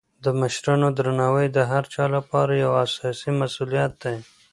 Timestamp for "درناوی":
0.97-1.47